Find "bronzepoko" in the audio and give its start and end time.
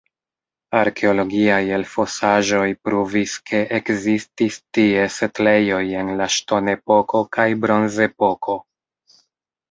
7.67-8.57